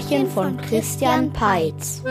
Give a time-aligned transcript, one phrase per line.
[0.00, 2.02] Märchen von Christian Peitz.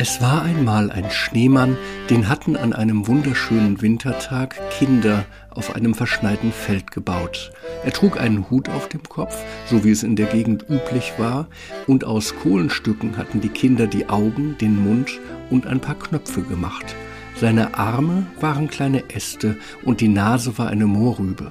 [0.00, 1.76] Es war einmal ein Schneemann,
[2.08, 7.50] den hatten an einem wunderschönen Wintertag Kinder auf einem verschneiten Feld gebaut.
[7.84, 9.34] Er trug einen Hut auf dem Kopf,
[9.66, 11.48] so wie es in der Gegend üblich war,
[11.88, 15.18] und aus Kohlenstücken hatten die Kinder die Augen, den Mund
[15.50, 16.94] und ein paar Knöpfe gemacht.
[17.34, 21.50] Seine Arme waren kleine Äste und die Nase war eine Mohrrübe.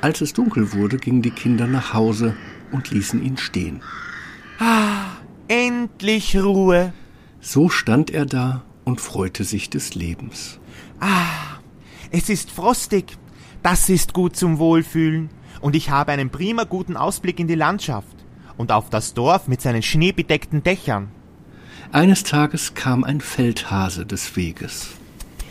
[0.00, 2.34] Als es dunkel wurde, gingen die Kinder nach Hause
[2.70, 3.82] und ließen ihn stehen.
[4.58, 5.04] Ah,
[5.48, 6.94] endlich Ruhe.
[7.44, 10.60] So stand er da und freute sich des Lebens.
[11.00, 11.58] Ah,
[12.12, 13.18] es ist frostig.
[13.64, 15.28] Das ist gut zum Wohlfühlen.
[15.60, 18.16] Und ich habe einen prima guten Ausblick in die Landschaft
[18.56, 21.08] und auf das Dorf mit seinen schneebedeckten Dächern.
[21.90, 24.90] Eines Tages kam ein Feldhase des Weges.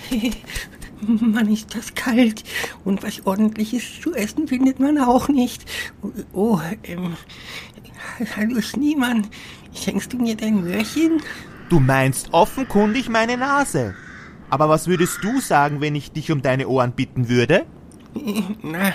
[1.02, 2.46] Mann, ist das kalt.
[2.86, 5.66] Und was ordentliches zu essen findet man auch nicht.
[6.32, 7.18] Oh, ähm,
[8.38, 9.28] hallo Schneemann,
[9.74, 11.22] schenkst du mir dein Möhrchen?
[11.72, 13.96] Du meinst offenkundig meine Nase.
[14.50, 17.66] Aber was würdest du sagen, wenn ich dich um deine Ohren bitten würde?
[18.62, 18.92] Na,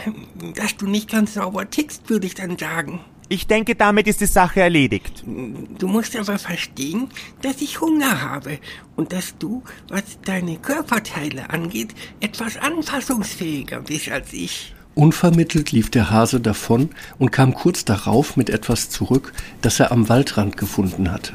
[0.54, 3.00] dass du nicht ganz sauber tickst, würde ich dann sagen.
[3.30, 5.24] Ich denke, damit ist die Sache erledigt.
[5.24, 7.08] Du musst aber verstehen,
[7.40, 8.58] dass ich Hunger habe
[8.94, 14.75] und dass du, was deine Körperteile angeht, etwas anpassungsfähiger bist als ich.
[14.96, 20.08] Unvermittelt lief der Hase davon und kam kurz darauf mit etwas zurück, das er am
[20.08, 21.34] Waldrand gefunden hatte.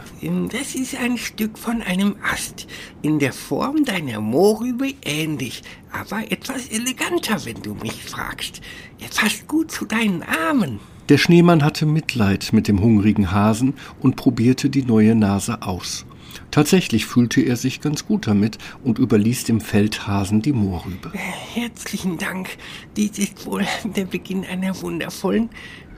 [0.51, 2.65] Das ist ein Stück von einem Ast,
[3.03, 8.61] in der Form deiner Mohrrübe ähnlich, aber etwas eleganter, wenn du mich fragst.
[8.99, 10.79] Er passt gut zu deinen Armen.
[11.09, 16.07] Der Schneemann hatte Mitleid mit dem hungrigen Hasen und probierte die neue Nase aus.
[16.51, 21.11] Tatsächlich fühlte er sich ganz gut damit und überließ dem Feldhasen die Mohrrübe.
[21.13, 22.49] Herzlichen Dank.
[22.97, 23.65] Dies ist wohl
[23.95, 25.49] der Beginn einer wundervollen,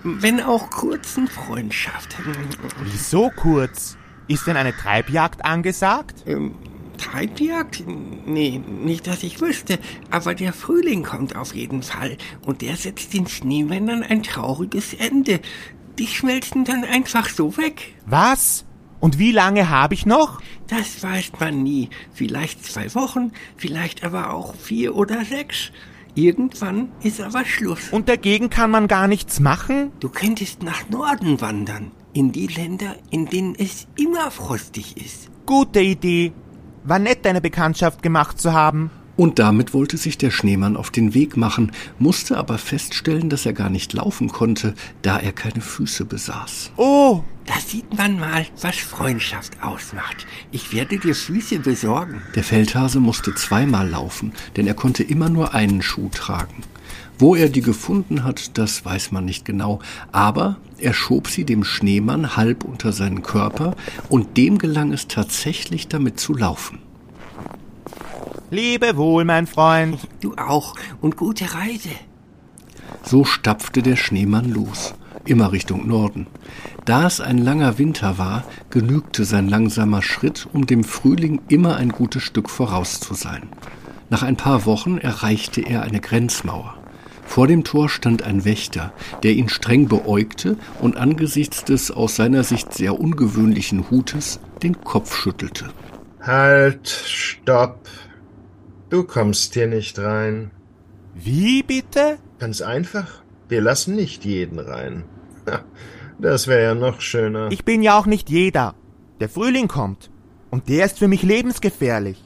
[0.03, 2.17] wenn auch kurzen Freundschaft.
[2.83, 3.97] Wieso kurz?
[4.27, 6.23] Ist denn eine Treibjagd angesagt?
[6.25, 6.55] Ähm,
[6.97, 7.83] Treibjagd?
[8.25, 9.79] Nee, nicht, dass ich wüsste.
[10.09, 12.17] Aber der Frühling kommt auf jeden Fall.
[12.45, 15.39] Und der setzt den Schneemännern ein trauriges Ende.
[15.99, 17.95] Die schmelzen dann einfach so weg.
[18.05, 18.65] Was?
[19.03, 20.39] Und wie lange habe ich noch?
[20.67, 21.89] Das weiß man nie.
[22.13, 25.73] Vielleicht zwei Wochen, vielleicht aber auch vier oder sechs.
[26.15, 27.89] Irgendwann ist aber Schluss.
[27.91, 29.91] Und dagegen kann man gar nichts machen?
[29.99, 31.91] Du könntest nach Norden wandern.
[32.13, 35.29] In die Länder, in denen es immer frostig ist.
[35.45, 36.31] Gute Idee.
[36.85, 38.89] War nett, deine Bekanntschaft gemacht zu haben.
[39.15, 43.53] Und damit wollte sich der Schneemann auf den Weg machen, musste aber feststellen, dass er
[43.53, 46.71] gar nicht laufen konnte, da er keine Füße besaß.
[46.77, 50.25] Oh, da sieht man mal, was Freundschaft ausmacht.
[50.51, 52.21] Ich werde dir Füße besorgen.
[52.35, 56.63] Der Feldhase musste zweimal laufen, denn er konnte immer nur einen Schuh tragen.
[57.19, 59.79] Wo er die gefunden hat, das weiß man nicht genau,
[60.11, 63.75] aber er schob sie dem Schneemann halb unter seinen Körper
[64.09, 66.79] und dem gelang es tatsächlich damit zu laufen.
[68.53, 69.97] Lebe wohl, mein Freund.
[70.21, 71.89] Du auch und gute Reise.
[73.01, 74.93] So stapfte der Schneemann los,
[75.25, 76.27] immer Richtung Norden.
[76.85, 81.89] Da es ein langer Winter war, genügte sein langsamer Schritt, um dem Frühling immer ein
[81.89, 83.49] gutes Stück voraus zu sein.
[84.11, 86.77] Nach ein paar Wochen erreichte er eine Grenzmauer.
[87.25, 88.93] Vor dem Tor stand ein Wächter,
[89.23, 95.15] der ihn streng beäugte und angesichts des aus seiner Sicht sehr ungewöhnlichen Hutes den Kopf
[95.17, 95.71] schüttelte.
[96.21, 97.89] Halt, stopp.
[98.93, 100.51] Du kommst hier nicht rein.
[101.15, 102.19] Wie bitte?
[102.37, 103.23] Ganz einfach.
[103.49, 105.05] Wir lassen nicht jeden rein.
[106.19, 107.51] Das wäre ja noch schöner.
[107.51, 108.75] Ich bin ja auch nicht jeder.
[109.19, 110.11] Der Frühling kommt.
[110.51, 112.23] Und der ist für mich lebensgefährlich.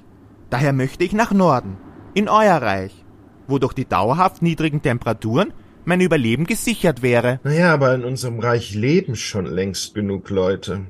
[0.50, 1.78] Daher möchte ich nach Norden,
[2.14, 3.06] in euer Reich,
[3.48, 5.54] wo durch die dauerhaft niedrigen Temperaturen
[5.86, 7.40] mein Überleben gesichert wäre.
[7.46, 10.82] Naja, aber in unserem Reich leben schon längst genug Leute.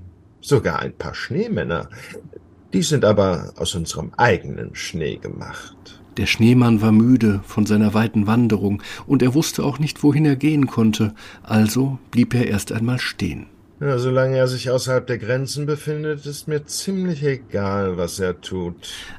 [0.41, 1.87] Sogar ein paar Schneemänner.
[2.73, 6.01] Die sind aber aus unserem eigenen Schnee gemacht.
[6.17, 10.35] Der Schneemann war müde von seiner weiten Wanderung, und er wusste auch nicht, wohin er
[10.35, 13.45] gehen konnte, also blieb er erst einmal stehen.
[13.79, 18.75] Ja, solange er sich außerhalb der Grenzen befindet, ist mir ziemlich egal, was er tut.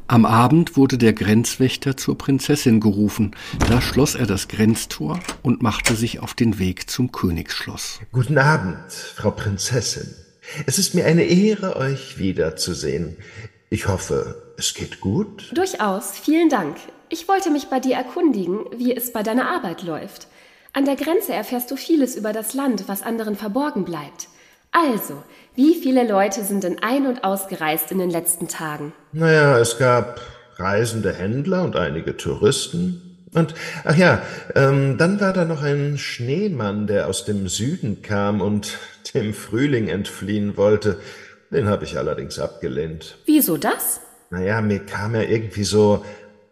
[0.08, 3.36] Am Abend wurde der Grenzwächter zur Prinzessin gerufen.
[3.68, 8.00] Da schloss er das Grenztor und machte sich auf den Weg zum Königsschloss.
[8.10, 10.08] Guten Abend, Frau Prinzessin.
[10.66, 13.16] Es ist mir eine Ehre, euch wiederzusehen.
[13.70, 15.50] Ich hoffe, es geht gut?
[15.54, 16.76] Durchaus, vielen Dank.
[17.10, 20.28] Ich wollte mich bei dir erkundigen, wie es bei deiner Arbeit läuft.
[20.72, 24.28] An der Grenze erfährst du vieles über das Land, was anderen verborgen bleibt.
[24.70, 25.22] Also,
[25.54, 28.92] wie viele Leute sind denn ein- und ausgereist in den letzten Tagen?
[29.12, 30.20] Naja, es gab
[30.56, 33.07] reisende Händler und einige Touristen.
[33.34, 33.54] Und,
[33.84, 34.22] ach ja,
[34.54, 38.78] ähm, dann war da noch ein Schneemann, der aus dem Süden kam und
[39.14, 40.98] dem Frühling entfliehen wollte.
[41.50, 43.18] Den habe ich allerdings abgelehnt.
[43.26, 44.00] Wieso das?
[44.30, 46.04] Naja, mir kam er irgendwie so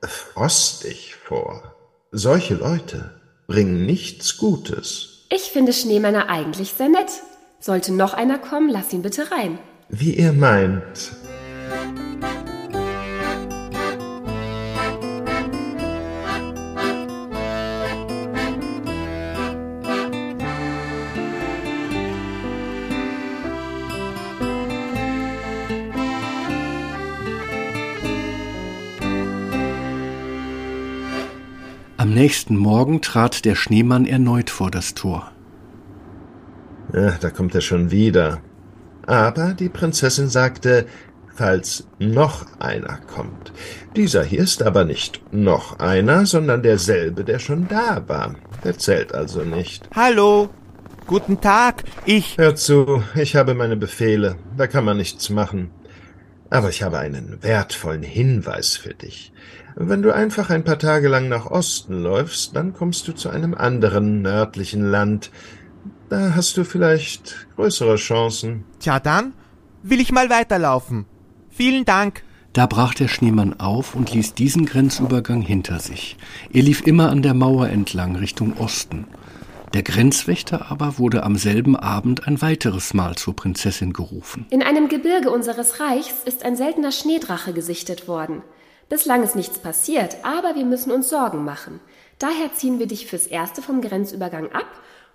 [0.03, 1.75] frostig vor.
[2.13, 5.27] Solche Leute bringen nichts Gutes.
[5.31, 7.11] Ich finde Schneemänner eigentlich sehr nett.
[7.61, 9.59] Sollte noch einer kommen, lass ihn bitte rein.
[9.89, 11.13] Wie ihr meint.
[32.17, 35.31] Nächsten Morgen trat der Schneemann erneut vor das Tor.
[36.95, 38.41] Ach, da kommt er schon wieder.
[39.07, 40.87] Aber die Prinzessin sagte,
[41.35, 43.53] falls noch einer kommt.
[43.97, 48.35] Dieser hier ist aber nicht noch einer, sondern derselbe, der schon da war.
[48.65, 49.87] Der zählt also nicht.
[49.95, 50.49] Hallo,
[51.07, 52.39] guten Tag, ich.
[52.39, 55.71] Hör zu, ich habe meine Befehle, da kann man nichts machen.
[56.51, 59.33] Aber ich habe einen wertvollen Hinweis für dich.
[59.75, 63.55] Wenn du einfach ein paar Tage lang nach Osten läufst, dann kommst du zu einem
[63.55, 65.31] anderen nördlichen Land.
[66.09, 68.65] Da hast du vielleicht größere Chancen.
[68.81, 69.35] Tja, dann
[69.83, 71.05] will ich mal weiterlaufen.
[71.51, 72.23] Vielen Dank.
[72.53, 76.17] Da brach der Schneemann auf und ließ diesen Grenzübergang hinter sich.
[76.53, 79.07] Er lief immer an der Mauer entlang Richtung Osten.
[79.75, 84.47] Der Grenzwächter aber wurde am selben Abend ein weiteres Mal zur Prinzessin gerufen.
[84.51, 88.43] In einem Gebirge unseres Reichs ist ein seltener Schneedrache gesichtet worden.
[88.89, 91.81] Bislang ist nichts passiert, aber wir müssen uns Sorgen machen.
[92.19, 94.69] Daher ziehen wir dich fürs Erste vom Grenzübergang ab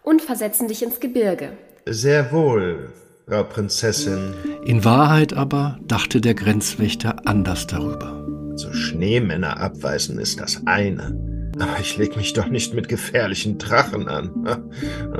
[0.03, 1.57] und versetzen dich ins Gebirge.
[1.85, 2.91] Sehr wohl,
[3.27, 4.33] Frau Prinzessin.
[4.65, 8.27] In Wahrheit aber dachte der Grenzwächter anders darüber.
[8.55, 11.30] So Schneemänner abweisen ist das eine.
[11.61, 14.31] Aber ich leg mich doch nicht mit gefährlichen Drachen an.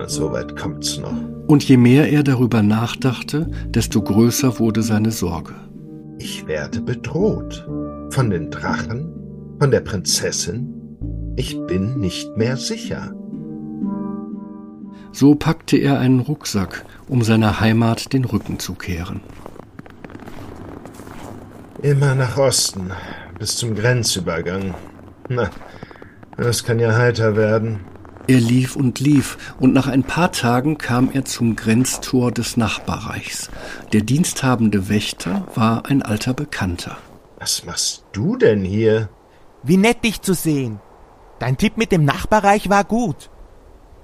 [0.08, 1.14] So weit kommt's noch.
[1.48, 5.54] Und je mehr er darüber nachdachte, desto größer wurde seine Sorge.
[6.18, 7.68] Ich werde bedroht.
[8.10, 9.14] Von den Drachen?
[9.60, 10.74] Von der Prinzessin?
[11.36, 13.14] Ich bin nicht mehr sicher.
[15.12, 19.22] So packte er einen Rucksack, um seiner Heimat den Rücken zu kehren.
[21.82, 22.92] Immer nach Osten,
[23.38, 24.74] bis zum Grenzübergang.
[25.30, 25.50] Na,
[26.38, 27.82] das kann ja heiter werden.
[28.28, 33.50] Er lief und lief, und nach ein paar Tagen kam er zum Grenztor des Nachbarreichs.
[33.94, 36.98] Der diensthabende Wächter war ein alter Bekannter.
[37.40, 39.10] Was machst du denn hier?
[39.64, 40.80] Wie nett dich zu sehen.
[41.40, 43.32] Dein Tipp mit dem Nachbarreich war gut.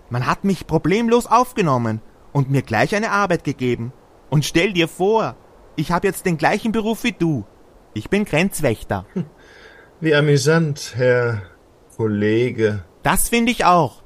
[0.09, 2.01] Man hat mich problemlos aufgenommen
[2.33, 3.93] und mir gleich eine Arbeit gegeben.
[4.29, 5.35] Und stell dir vor,
[5.75, 7.45] ich habe jetzt den gleichen Beruf wie du.
[7.93, 9.05] Ich bin Grenzwächter.
[10.01, 11.41] Wie amüsant, Herr
[11.97, 12.83] Kollege.
[13.03, 14.03] Das finde ich auch.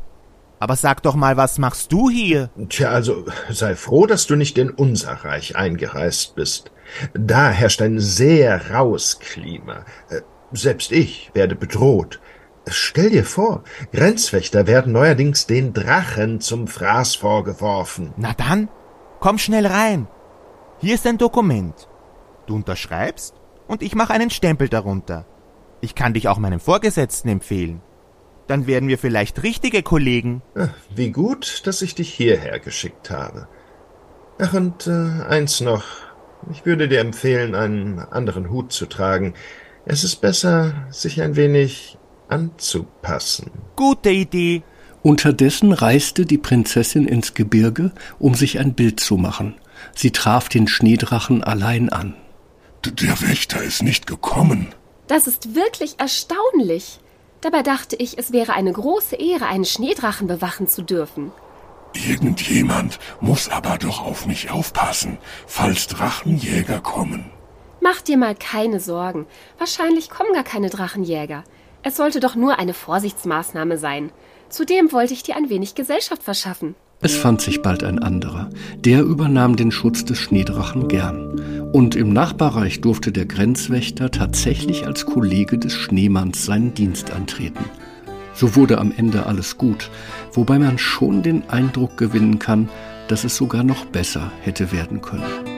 [0.60, 2.50] Aber sag doch mal, was machst du hier?
[2.70, 6.72] Tja, also sei froh, dass du nicht in unser Reich eingereist bist.
[7.14, 9.86] Da herrscht ein sehr raues Klima.
[10.10, 10.22] Äh,
[10.52, 12.20] Selbst ich werde bedroht.
[12.68, 18.14] Stell dir vor, Grenzwächter werden neuerdings den Drachen zum Fraß vorgeworfen.
[18.18, 18.70] Na dann,
[19.20, 20.08] komm schnell rein.
[20.80, 21.88] Hier ist ein Dokument.
[22.46, 23.34] Du unterschreibst
[23.68, 25.26] und ich mache einen Stempel darunter.
[25.80, 27.82] Ich kann dich auch meinem Vorgesetzten empfehlen.
[28.52, 30.42] Dann werden wir vielleicht richtige Kollegen.
[30.56, 33.48] Ach, Wie gut, dass ich dich hierher geschickt habe.
[34.40, 35.86] Ach, und äh, eins noch.
[36.52, 39.36] Ich würde dir empfehlen, einen anderen Hut zu tragen.
[39.86, 43.52] Es ist besser, sich ein wenig anzupassen.
[43.78, 44.64] Gute Idee.
[45.02, 49.56] Unterdessen reiste die Prinzessin ins Gebirge, um sich ein Bild zu machen.
[49.96, 52.16] Sie traf den Schneedrachen allein an.
[52.84, 54.76] Der Wächter ist nicht gekommen.
[55.08, 57.00] Das ist wirklich erstaunlich.
[57.42, 61.32] Dabei dachte ich, es wäre eine große Ehre, einen Schneedrachen bewachen zu dürfen.
[61.94, 65.18] Irgendjemand muss aber doch auf mich aufpassen,
[65.48, 67.30] falls Drachenjäger kommen.
[67.82, 69.26] Mach dir mal keine Sorgen.
[69.58, 71.44] Wahrscheinlich kommen gar keine Drachenjäger.
[71.84, 74.12] Es sollte doch nur eine Vorsichtsmaßnahme sein.
[74.50, 76.76] Zudem wollte ich dir ein wenig Gesellschaft verschaffen.
[77.04, 78.50] Es fand sich bald ein anderer.
[78.78, 81.70] Der übernahm den Schutz des Schneedrachen gern.
[81.72, 87.66] Und im Nachbarreich durfte der Grenzwächter tatsächlich als Kollege des Schneemanns seinen Dienst antreten.
[88.34, 89.90] So wurde am Ende alles gut,
[90.34, 92.70] wobei man schon den Eindruck gewinnen kann,
[93.08, 95.51] dass es sogar noch besser hätte werden können.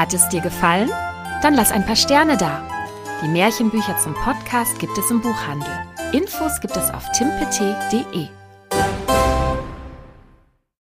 [0.00, 0.90] Hat es dir gefallen?
[1.42, 2.66] Dann lass ein paar Sterne da.
[3.22, 5.68] Die Märchenbücher zum Podcast gibt es im Buchhandel.
[6.12, 8.39] Infos gibt es auf timpet.de.